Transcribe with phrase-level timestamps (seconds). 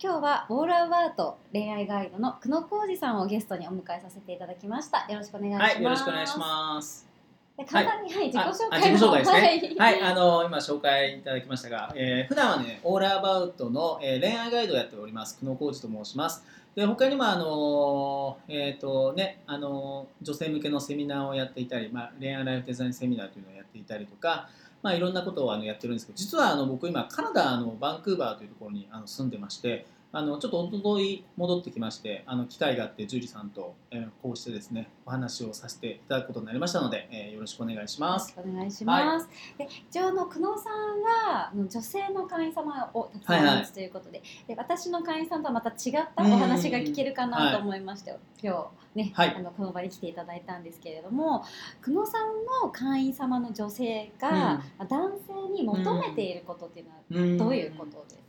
[0.00, 5.04] 今日はウォールアバウト恋愛ガイドの久野浩二さんをゲストにお迎えさせていただきました。
[5.12, 5.74] よろしくお願いします。
[5.74, 7.08] はい、よろしくお願いします。
[7.56, 9.76] で簡単に、はい、はい、自己紹介自己紹介ですね。
[9.76, 15.36] はい、あの今紹介いただきましたが、えー、普段はね、オールアバウトの、えー、恋愛ガイドをやっております。
[15.40, 16.44] 久野浩二と申します。
[16.76, 24.48] で他にもあのえっ、ー、とねあの女性向けのセミナーをやっていたり、まあ恋愛ライフデザインセミナーというのをやっていたりとか。
[24.82, 38.34] まあ、いろんなことをあのやってるんですけど実はあの僕今カナダのバンクーバーというところにあの住んでましてあのちょっとおととい戻ってきましてあの機会があって樹里さんと、えー、こうしてですねお話をさせていただくことになりましたので、えー、よろしくお願いします。
[38.36, 39.26] お願いします。
[39.26, 39.32] は
[39.66, 51.44] い、で一応の久野さんは女性の会員様をたくさん持つということではいはい、で私の会員さんとはまた違ったお話が聞けるかなと思いまして、今日ね、はい、あのこの場に来ていただいたんですけれども
[51.82, 56.86] 久野さんの会員様の女性が、うん、男性に求めていることっていう
[57.26, 58.27] のはどういうことですか、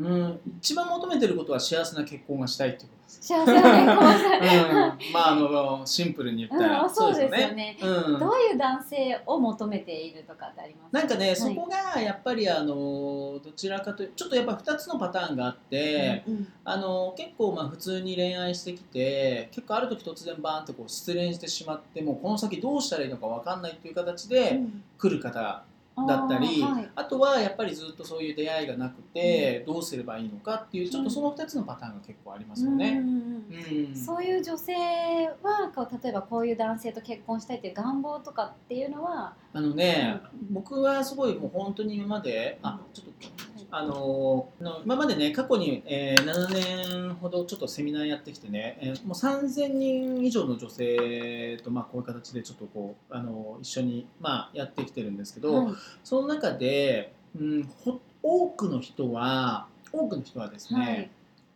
[0.00, 3.20] うん、一番求めてることは幸せな結婚がしたいってことです。
[3.20, 4.58] 幸せな結婚したい。
[4.58, 7.76] うん、まああのシンプルに言ったら、うん、そうですよね。
[7.82, 10.94] うん、どういう男性を求めているとかってあります？
[10.94, 24.60] なんかね、はい、そこがやっぱりあのどちらかというちょっとやっぱ二つのパターンがあって、うんうん、あの結構まあ普通に恋愛してきて、結構ある時突然バーンとこう失恋してしまってもこの先どうしたらいいのかわかんないっていう形で
[24.98, 25.64] 来る方。
[26.06, 33.02] だったりあはい、あとはやっぱりずっとそういう出会いがなくて、どうすればいいのかっていうちょっとその2つのパターンが結構ありますよね。
[33.94, 34.74] そういう女性
[35.42, 44.48] はこう例えばこういう男性と結婚したいっていう願望とかっていうのはあのね、うん、僕はすごいもう本当に今まであちょっとあの
[44.84, 61.10] 今までね過去に、えー、7年ほどちょっとセミナーやってきてね、えー、もう3000人以上の女性と、まあ、こういう形でちょっとこうあの一緒に、まあ、やってきてるんですけど、はい、その中で、うん、ほ多くの人は多くの人はですね、はい、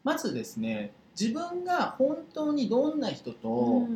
[0.05, 3.87] まずですね自分が本当にどんな人と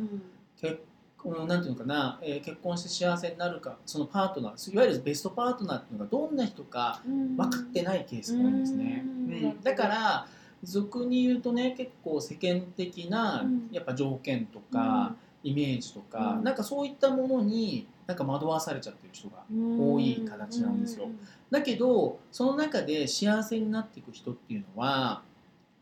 [0.61, 0.83] 結
[1.21, 9.03] このなんていうのかな、えー、結婚して幸せになるかそのパートナーいわゆるベストパートナーっていうのがどんな人か分かってないケースが多いんですね。
[9.05, 10.27] うん、だから
[10.63, 21.07] 俗に言うとね結構世間的なやっぱ条件とか、イメージとか、うん、なんかそういったものになんか惑わされちゃってる人が多い形なんですよ。
[21.51, 25.21] だけどその中で幸せになっていく人っていうのは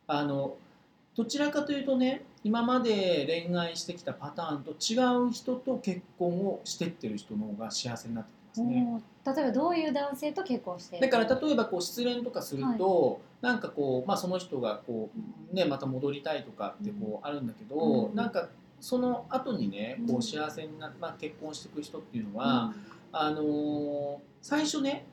[0.07, 0.55] あの
[1.15, 9.01] どちらかというとね今まで恋愛してきたパターンと違う人と結婚をしてってる人の方が幸せになってきますね。
[9.25, 10.99] 例えばどういう男性と結婚して。
[10.99, 15.09] だから例えばこう失恋とかすると、はい、なんかこう、まあ、その人がこ
[15.51, 18.47] う、ね、また戻りたいとかってこうあるんだけど、うん、なんか
[18.79, 22.73] その後にねこう幸せにな、まあ、結婚していく人っていうのは、
[23.11, 25.05] うん、あのー、最初ね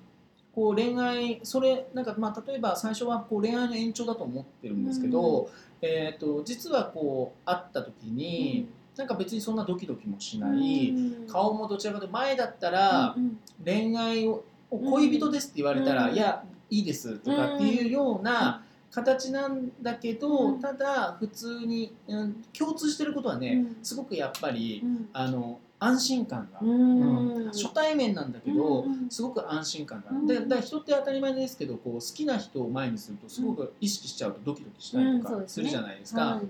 [0.55, 5.51] こう恋愛それなんかまあ例えば最初はこう恋愛の延長だと思ってるんですけど、
[5.87, 13.15] えーと、実はこう会った時に、うん、なんか別にそんなドキドキもしない、うん、顔もどちらかというと前だったら、
[13.63, 24.83] 恋愛を恋人ですって言われたら、いやいいですとかっていうような形なんだけど、ただ普通に、うん、共通してることはね、すごくやっぱり、
[25.13, 36.41] あの安心感が、うん、初対面なんだけど、すごく安心感が、でだから人って当たり前ですけどこう好きな人を前にするとすごく意識しちゃうとドキドキしたりとかするじゃないですか、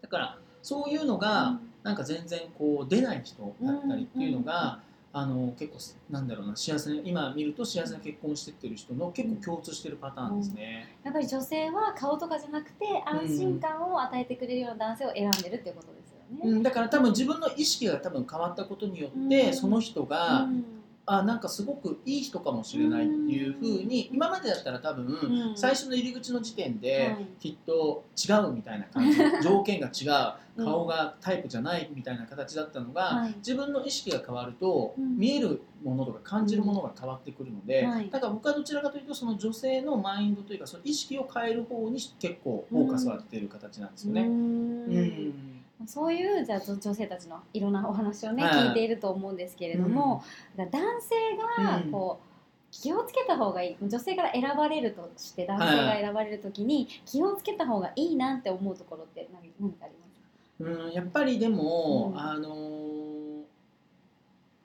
[0.00, 4.80] だからそういうのが、なんか全然こう出ない人だったりっていうのが、
[5.14, 19.54] あの結構なんだろうな幸せ今見ると幸せな結婚してってる人の結構共通してるパターンですね、やっぱり女性は顔とかじゃなくて安心感を与えてくれるような男性を選んでるっていうことですよね、うん、だから多分自分の意識が多分変わったことによって、うん。
[19.54, 20.64] その人が、うん
[21.04, 25.56] あなんかすごくいい人かもしれないっていうふうに、今までだったら多分、うん。
[25.56, 27.26] 最初の入り口の時点で、はい。
[27.40, 30.64] きっと違うみたいな感じ 条件が違ううん。
[30.64, 33.34] 顔がタイプじゃないみたいな形だったのが、はい。
[33.38, 35.18] 自分の意識が変わると、うん。
[35.18, 38.08] 見えるものとか感じるものが変わってくるので、はい。
[38.08, 44.22] だから僕はどちらかというとその女性のマインドというかその意識を変える方に結構フォーカスを当てている形なんですようね。
[44.22, 44.26] ん。
[44.28, 45.51] うん
[45.86, 48.52] そういうじゃあ女女性たちのいろんなお話をね、はい。
[48.68, 50.22] 聞いていると思うんですけれども、
[50.56, 51.14] だから男性
[51.58, 51.90] がうん。
[51.90, 52.26] こう、
[52.70, 53.76] 気をつけた方がいい。
[53.86, 62.20] 女性から選ばれるとして男性が選ばれる時に気をつけた方がいいなって思うところって何何かありますか、うん、やっぱりでも、うん。
[62.20, 63.12] あのー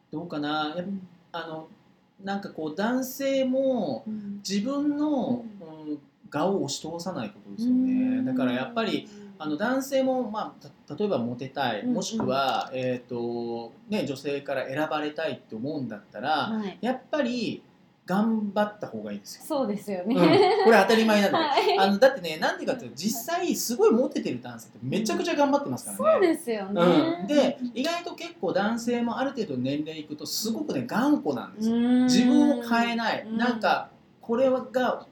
[0.09, 0.73] どうかな。
[0.77, 1.07] やっうん。
[1.33, 1.67] あの
[2.23, 4.41] なんかこう男性もうん。
[4.47, 5.99] 自分の、ううん
[6.29, 8.23] 顔を押し通さないことですよね。
[8.23, 9.07] だからやっぱり
[9.39, 11.93] あの男性も、まあ、た例えばモテたいうん。
[11.93, 17.63] もしくは、えーとね、女性から選ばれたいって思うんだったら、はい、やっぱり
[18.05, 19.43] 頑張った方がいいですよ。
[19.45, 21.43] そうですよね、うん、これ当たり前なんだよ。
[21.51, 21.77] はい。
[21.77, 26.27] あのだってねなんでかっていうと実際すごいモテてる男性ってめちゃくちゃ頑張ってますからね。
[26.27, 26.81] そうですよね、
[27.21, 31.75] うん、で意外と結構男性もある程度年齢いくとすごくね頑固なんですよ。
[31.75, 32.03] うん。
[32.05, 33.89] 自分を変えない、うんなんか
[34.21, 35.05] これが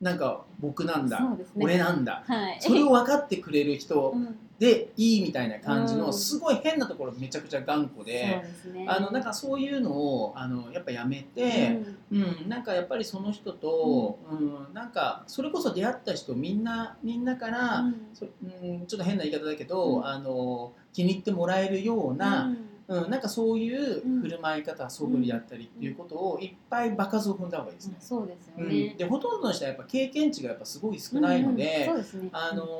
[0.00, 1.44] なんか僕なんだ、ね。
[1.56, 2.24] 俺なんだ。
[2.26, 2.58] はい。
[2.60, 4.12] それを分かってくれる人。
[4.14, 4.38] うん。
[4.58, 6.00] でいいみたいな感じうん。
[6.00, 8.86] のすごい変なところめちゃくちゃ頑固で、ですね。
[8.88, 12.48] あのなんかそういうのをあのやっぱやめて、うん。
[12.48, 14.74] なんかやっぱりその人と、うん。
[14.74, 18.08] なんかそれこそ出会った人みんなみんなから、うん。
[18.16, 20.06] ちょっと変な言い方だけど、うん。
[20.06, 22.52] あの気に入ってもらえるような、
[22.88, 23.04] うん。
[23.04, 24.20] うん、なんかそういううん。
[24.22, 27.96] 振る舞い方、素振りだったりっていうことをいっぱい場数を踏んだ方がいいですね。
[28.00, 28.68] そうですようん。
[28.68, 31.86] ね、でほとんどの人はやっぱ経験値がやっぱすごい少ないので、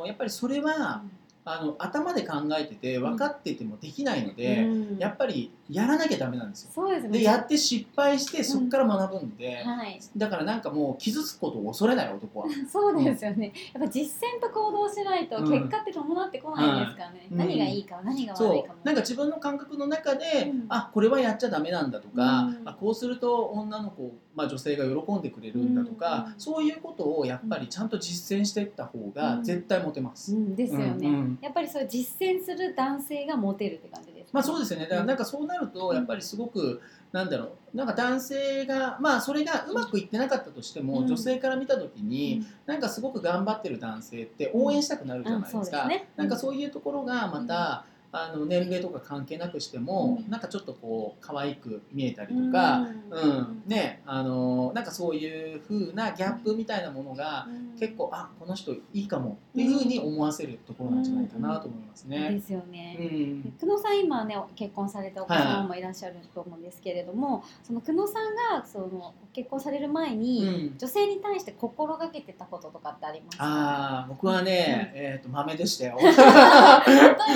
[0.06, 1.02] やっぱりそれは、
[1.44, 4.99] あの頭で考えてて分かっててもできないのうで、ん。
[4.99, 6.70] やっぱりやらなきゃダメなんですよ。
[6.74, 12.46] そうですねでやって失敗してそこから学ぶんで、はいだからなんかもう傷つくことを恐れない男は。
[12.70, 13.52] そうですよね。
[13.74, 17.28] やっぱ実践と行動しないとうん結果って伴ってこないですからね。
[17.30, 18.74] うん何がいいか何が悪そいかも。
[18.82, 30.34] うなんか自分の感覚の中で、うんあこれはやっちゃダメなんだとか、うんあこうすると女の子、まあ、女性が喜んでくれるんだとか、うんそういうことをやっぱりちゃんと実践していった方が絶対モテます。
[30.34, 30.86] うんですよね。
[31.08, 34.17] うんうんやっぱりそう実践する男性がモテるって感じです、ね。
[34.32, 34.86] まあそうですよね。
[34.86, 36.80] だからなんかそうなるとやっぱりすごく
[37.12, 37.76] なんだろう。
[37.76, 41.06] なんか男性がまあそれがうまくいってなかったとしても、うん。
[41.06, 42.46] 女性から見た時うに、ん。
[42.66, 45.82] なんかすごく頑張ってる男性って応援したくなるじゃないですか。
[45.84, 46.08] うんすね。
[46.16, 50.31] なんかそういうところがまた、あの年齢とか関係なくしても、うん。
[50.31, 53.31] なんかちょっとこう可愛く見えたりとか、うん。
[53.31, 53.62] うん。
[53.66, 57.78] ねあのなんかそういう風なギャップみたいなものがうん。
[57.78, 62.40] 結構あこの人いいかもっていう風に思わせるところなんじゃないかなと思いますでね。
[62.44, 62.96] すよね。
[62.99, 63.55] うん。
[63.60, 70.78] 久野さん今ね結婚されてお子様もいらっしゃると思うんですけれども、その久野さんがその結婚される前に、うん。
[70.78, 73.44] 女性に対して心がけてたこととかってありますか？
[73.44, 75.99] ああ僕はね、えっ、と豆でしたよ。
[76.02, 76.14] 例え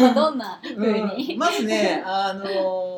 [0.09, 1.35] ばどんな風に？
[1.35, 2.93] うんまずね、あのー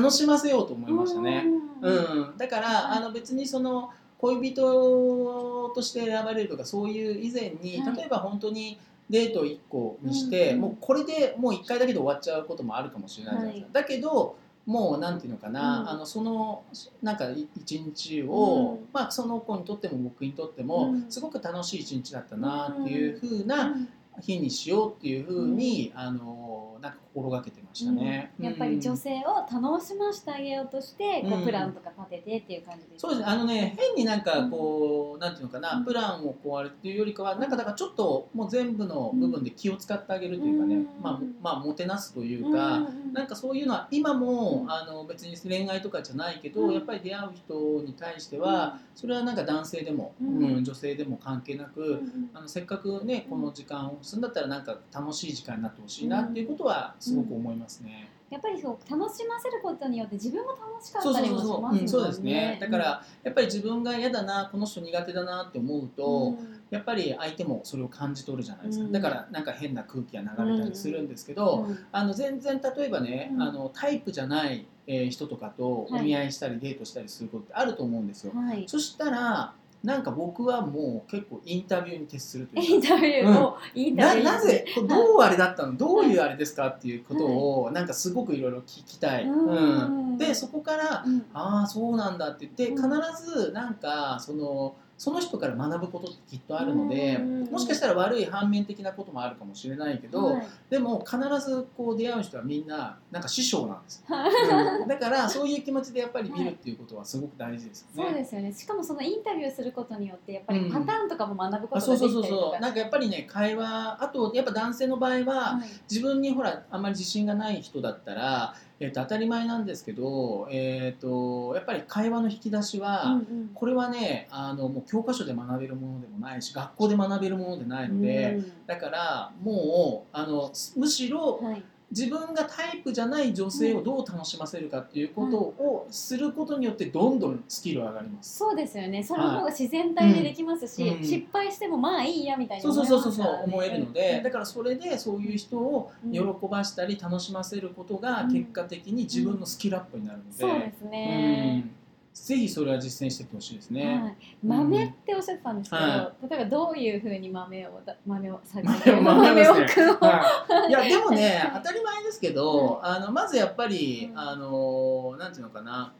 [0.00, 1.44] 楽しませようと思いましたね。
[1.80, 1.92] うう
[2.30, 2.34] ん。
[2.34, 7.96] ん、だからあの別にその恋人として選ばれるとかそういう以前に、はい。
[7.96, 8.78] 例えば本当に
[9.08, 13.80] デート1個にして、うんもうこれでもう1回だけで終わっちゃうこともあるかもしれないじゃないですか。
[13.80, 15.88] だけどもうなんていうのかな、うん。
[15.90, 16.62] あのその
[17.02, 18.88] なんか一日を、うん。
[18.92, 21.06] まあその子にとっても僕にとっても、うん。
[21.08, 23.88] すごく楽しい一日だったなっていう風な、うん。
[24.20, 28.32] 日にしようっていうふうに、あのなんか心がけてましたね。
[28.38, 31.42] やっぱり女性性を楽しませてあげようとして、こうん。
[31.42, 33.26] うプランとか立ててっていう感じですそうですね。
[33.26, 40.88] あのね変になんかこう、なんていうのかな、うんプランをこうあれっていうよりかはなんかだからちょっともう全部の部分で気を使ってあげるというかね、うん。
[41.02, 42.78] まあまあもてなすといううんか。
[42.78, 43.12] うん。
[43.12, 46.74] なんかそういうのは今も、うんあの別に恋愛とかじゃないけど、うん。
[46.74, 47.54] やっぱり出会う人
[47.86, 56.67] に対しては、それはなんか男性でも、ううんん女性でも関係なく、うんうんあのせっかくねこの時間をするんだったらなんか楽しい時間になってほしいなっていうことは
[56.98, 58.08] すごく思いますね。
[58.30, 61.80] やっぱりそう楽しませることによって自分も楽しかったりもしますね。
[61.80, 62.58] うん、そうですね。
[62.60, 66.36] だからやっぱり自分が嫌だなこの人苦手だなって思うと、
[66.70, 68.84] やっぱり相手もそれを感じ取るじゃないですか。
[68.84, 78.32] うんだからなんか変な空気が流れたりするんですけど、うんあの全然例えばね、うんあのタイプじゃない、えー人とかとお見合いしたりデートしたりすることってあると思うんですよ。
[78.34, 78.64] はい。
[78.66, 85.76] そしたらなんか僕はもう結構インタビューに徹するというンタビューを、インタなビューなぜこうどうあれだったの？
[85.76, 90.14] どういうあれですかっていうことをなんかすごくいろいろ聞きたい、ううん。
[90.14, 91.26] んでそこからうん。
[91.32, 92.90] ああそうなんだって言ってうん。
[92.90, 97.44] 必ずなんかそのその人から学ぶことってきっとあるのでうん。
[97.44, 100.46] もしかしたら悪い反面的なこともあるかもしれないけど、はい。
[100.68, 108.10] でも必ずこう出会う人はみんななんか師匠なんですうん だからそういう気持ちでやっぱり見るっていうことはすごく大事ですよね。
[108.10, 108.52] そうですよね。
[108.52, 110.72] しかもそのインタビューすることによってやっぱりうん。
[110.72, 112.60] パターンとかも学ぶこあとがそうそうそうできたりとかそう。
[112.60, 115.68] なんかやっぱりね会話あとやっぱ男性の場合は、はい。
[115.88, 128.52] 自分にほらあんまり自信がない人だったら、えー、と当たり前なんですけど、えー、とやっぱり会話の引き出しは、うんこれはねあのもう教科書で学べるものでもないし学校で学べるものでないうんので、うん。
[128.66, 138.36] だからもうあのむしろはい自分がタイプじゃない女性をどう楽しませるかっていうことをすることによってどんどんスキル上がります。
[138.38, 139.02] そうですよね。
[139.02, 141.02] その方が自然体でできますし、うん。
[141.02, 144.22] 失敗してもまあいいやみたいにそう思そうそうそうそう思えるので、うん。
[144.24, 151.77] だからそれでそういう人を喜ばしたり楽しませることが結果的に自分のスキルアップになるので、そうですね、うん
[152.26, 154.00] ぜひそれは実践していってほしいですね。
[154.02, 164.18] はい、豆っておっしゃってたんですけど、は例えばどういうふうに豆をだ豆をさ 豆を豆を豆をはい、 いやでもねはい当たり前ですけど、あのまずやっぱり、うん。
[164.18, 165.92] あのなんていうのかな、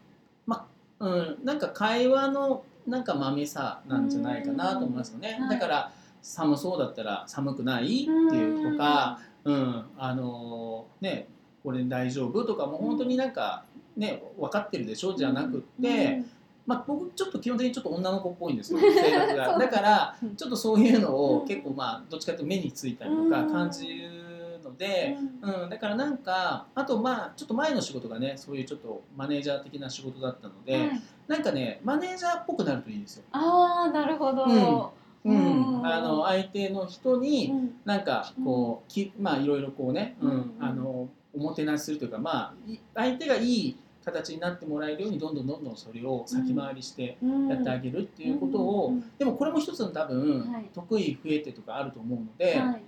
[0.46, 0.66] ま
[1.00, 8.04] うん、なんか会話のなんか豆さなんじゃないかなと思いますよね、だから寒そうだったら寒くない？
[8.04, 9.84] っていうとか、うん。
[9.96, 11.28] あのね
[11.62, 12.44] これ大丈夫？
[12.44, 13.64] とかもう本当になんか
[13.98, 15.14] ね分かってるでしょ？
[15.14, 16.22] じゃなくって、
[16.66, 19.58] まあ、僕ちょっと基本的にちょっと女の子っぽいんですよ 性格が。
[19.58, 20.36] だからうん。
[20.36, 21.14] ちょっとそういうのうん。
[21.42, 23.52] を結構まあどっちかというと目についたりとかうん。
[23.52, 33.24] 感じるので、うん、だからなんかあとまあちょっと前の仕事がねそういうちょっとマネージャー的な仕事だったので、はいなんかねマネージャーっぽくなるといいですよ。
[33.32, 34.92] ああなるほど、
[35.24, 35.30] うん。
[35.30, 35.86] うん。
[35.86, 37.74] あの相手の人にうん。
[37.84, 40.30] なんかこう、きまあいろいろこうね、うん。
[40.30, 40.54] うん。
[40.58, 43.76] あのおもてなしするというかまあい相手がいい
[44.08, 50.70] 形になってもらえるようにどんどんどんどんそれを先回りしてやってあげるっていうことを、うんでもこれも一つの多分、はい。
[50.72, 52.82] 得意不得手とかあると思うので、はい。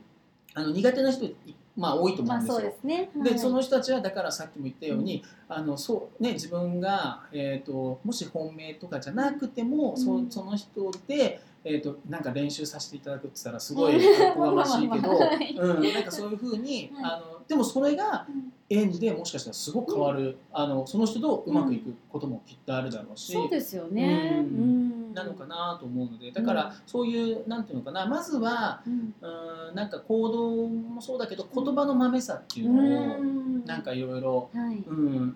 [0.55, 1.35] あの苦手な人い
[1.77, 2.61] まあ多いと思まあうんですよ。
[2.61, 3.11] ですね。
[3.23, 3.39] ではい。
[3.39, 10.31] その人たちはだからさっきも言ったように、あのそうね、自分が、えー、ともし本命とかじゃなくても、そうん。
[10.31, 15.11] その人で、えー、となんか練習させていただくって言ったらすごいおこがましいけど、
[15.59, 17.05] うん、なんかそういうふうに、はい。
[17.05, 23.33] あのでもそれがうん縁でもしかしたらすごく変わる、あのその人とうまくいくこともきっとあるだろうし。
[23.33, 24.37] そうですよね。
[24.37, 34.49] ううんなのかなと思うのでだからうんそういうなんていうのかなまずはうんうーんなんか行動もそうだけど言葉の豆さっていうのをうんなんかいろいろ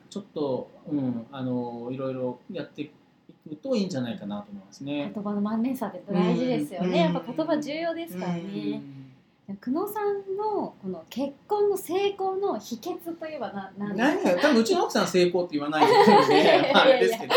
[0.09, 2.90] ちょっと、うん、あのいろいろやってい
[3.49, 5.11] くといいんじゃないかなと思いますね。
[5.12, 6.99] 言葉の万年さって大事ですよね。
[6.99, 8.80] やうんっぱ言葉重要ですからね。
[9.47, 14.41] 久野さんのこの結婚の成功の秘訣といえばなうん何ですか。
[14.41, 17.35] 多分うちの奥さん成功って言わないので やあれですけど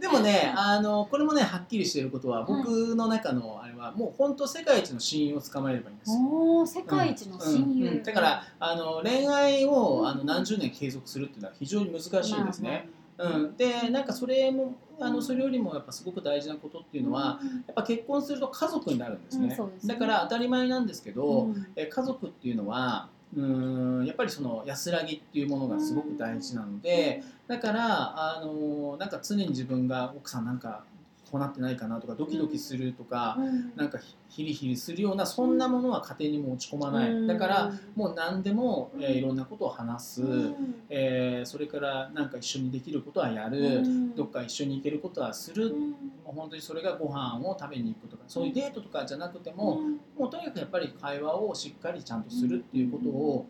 [0.00, 6.18] でもねあのこれもねはっきりしてることは僕の中のあれはもう本当世界一の親友を捕まえればいいんですよ。
[6.20, 7.88] おお世界一の親友。
[7.88, 12.10] うんうんだからあの恋愛をあのうん何十年継続するっていうのは非常に難しい
[12.44, 12.88] ですね。
[13.18, 19.80] うん、でなんかそれもあのそれよりもやっぱすごく大事なことっていうのは、やっぱ結婚すると家族になるんですね,、うん。
[19.80, 19.94] すね。
[19.94, 21.66] だから当たり前なんですけど、うん。
[21.76, 30.84] え家族っていうのはうーんやっぱりその安らぎっていうものがすごく大事なので、だからあのなんか常に自分が奥さんなんか
[31.30, 33.72] こうなってないかなとかドキドキするとか、うん。
[33.76, 40.74] なんかヒリヒリするようなそんなものは家庭にも落ち込まない、だからもう何でも、えーいろんなことを話す、うん。
[40.88, 44.14] えーそれからなんか一緒にできることはやる、うん。
[44.14, 45.90] どっか一緒に行けることはする、うん。
[45.90, 45.96] も
[46.28, 50.00] う本当にそれがご飯を食べに行くとかそういうデートとかじゃなくても、うん。
[50.18, 53.46] もうとにかくやっぱり会話をしっかりちゃんとするっていうことを、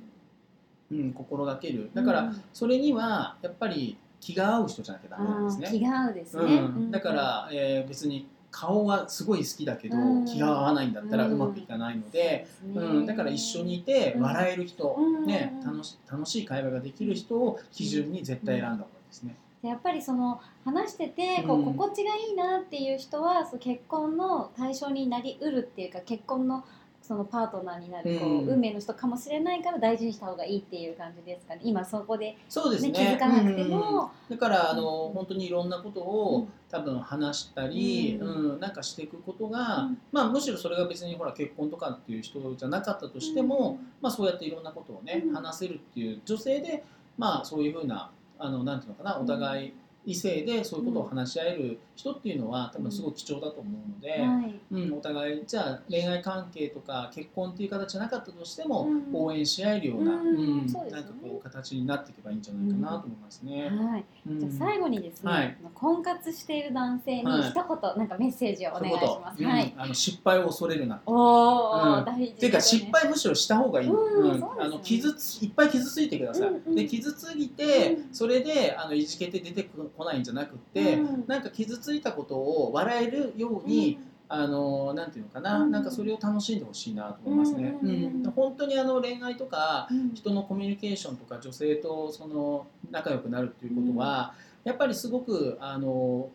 [0.90, 1.90] うん、心がける。
[1.94, 2.42] だからうん。
[2.52, 5.78] それにはやっぱり気が合う人じゃなきゃダメなんですね。
[5.78, 6.42] 気が合うですね。
[6.42, 10.25] うん、だから、えー別に顔はすごい好きだけど、うん。
[10.25, 13.06] 気が合わないんだったらうまくいかないので、そうん。
[13.06, 14.22] だから一緒にいてうん。
[14.22, 19.37] 笑える人、うんね、楽し楽しい会話ができる人を基準に絶対選んだ方がいいですね。
[19.62, 26.64] やっぱりその話しててこううん心地がいいなっていう人は、そう結婚の対象になりうるっていうか結婚の
[27.09, 28.49] そのパートナーになるこう、うん。
[28.50, 31.62] 運命の人かもしれないから大事にした方がいいっていう感じですかね。
[31.65, 32.91] 今そこで、そうですね。
[32.91, 35.12] ね気づかなくてうんも、だからあの、うん。
[35.15, 36.49] 本当にいろんなことうをん。
[36.71, 39.99] 多分話したり、ううんんなんかしていくことが、うん。
[40.12, 45.35] まあ、むしろそれが別にほら結婚とかっていう人じゃなかったとしても、まあ、そうやっていろんなことをね、うん。
[45.35, 46.85] 話せるっていう女性で、
[47.17, 49.73] まあ、そういうふうなあのなんていうのかなお互い
[50.09, 54.61] 異性でそういうことを話し合える人っていうのは多分すごく貴重だと思うので、はい。
[54.73, 59.05] うん、お互いじゃあ恋愛関係とか結婚っていう形じゃなかったとしても、うん。
[59.12, 60.61] 応援し合えるような、うん。
[60.61, 61.03] うんそうですね。
[61.03, 63.65] なんかこう形になっていけばいいんじゃないかなと思いますね。
[63.65, 64.41] はい、うん。
[64.41, 65.57] じゃあ最後にですね、はい。
[65.75, 67.50] 婚活している男性にはい。
[67.50, 67.65] 一言
[67.99, 69.45] なんかメッセージをお願いします。
[69.45, 69.73] はい。
[69.75, 69.83] うん。
[69.83, 71.03] あの失敗を恐れるな。
[71.05, 72.05] おお、うん。
[72.07, 72.25] 大事。
[72.25, 78.15] っていうか失敗むしろした方がいい、うんあの傷ついっぱい傷ついてください、で傷ついて、うん。
[78.15, 81.25] それであのいじけて出てこないんじゃなくて、うん。
[81.26, 83.99] なんか傷ついたことを笑えるように、
[84.31, 85.71] あのなんていうのかな、うん。
[85.71, 90.14] なんかそれを楽しんでほしいなと思いますね、ううんん本当にあの恋愛とかうん。
[90.14, 96.31] 人のコミュニケーションとか女性とその仲良くなるっていうことは、やっぱりすごくあの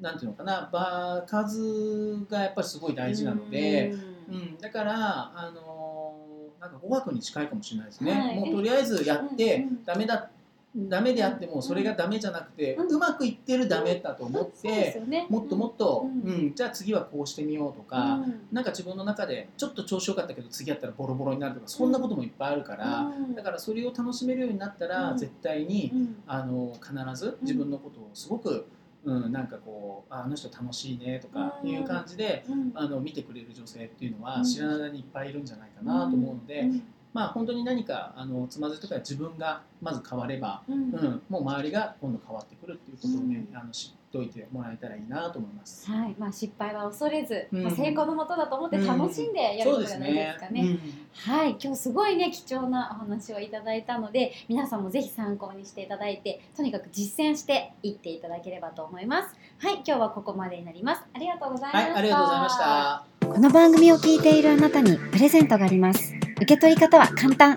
[0.00, 3.94] なんていうのかな場数がやっぱりすごい大事なので、
[4.28, 4.34] うん。
[4.34, 6.14] うん、だから、あのー
[6.60, 8.40] なんか語学に近いかもしれないですね、はい。
[8.40, 10.30] もうとりあえずやって、うんうんダメだ
[10.76, 18.40] ダメであってもそれがダメじゃなくて、ううんまくいってるダメだと思って、もっともっと、ううんんじゃあ次はこうしてみようとか、うん。
[18.50, 23.34] なんか自分の中でちょっと調子よかったけど次やったらボロボロになるとかそんなこともいっぱいあるから、うん。
[23.36, 25.18] だからそれを楽しめるようになったら、うん。
[25.18, 26.16] 絶対に、うん。
[26.26, 26.92] あの必
[27.24, 28.66] ず自分のことをすごく、
[29.04, 32.72] うん、なんかこうああの人楽しいねとかいう感じで、うん。
[32.74, 34.44] あの見てくれる女性っていうのはうん。
[34.44, 36.82] 知らない間にいっぱいいるんじゃないかなと思うので、うん。
[37.14, 40.74] まあ本当に何かあのつまずきとか自分がまず変われば、うん。
[40.74, 43.56] うん、もう周りが今度変わってくるっていうことをね、うん。
[43.56, 45.90] あの知っておいてもらえたらいいなと思います。
[45.90, 47.64] はい、まあ失敗は恐れず、うん。
[47.64, 50.60] まあ成功のもとだと思って楽しんでやることが大事ですかね。
[50.62, 50.78] うん
[51.34, 59.36] はい、今日すごいね貴重なお話をいただいたので皆さんもぜひ参考にしていただいてとにかく実践していっていただければと思います。
[59.58, 59.74] はい。
[59.76, 61.02] 今日はここまでになります。
[61.12, 63.06] ありがとうございました、はい、ありがとうございました。
[63.26, 66.14] この番組を聞いているあなたにプレゼントがあります。
[66.36, 67.56] 受け取り方は簡単